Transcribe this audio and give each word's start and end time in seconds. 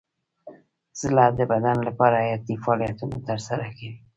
زړه 1.01 1.25
د 1.37 1.39
بدن 1.51 1.77
لپاره 1.87 2.15
حیاتي 2.25 2.55
فعالیتونه 2.63 3.17
ترسره 3.27 3.65
کوي. 3.77 3.93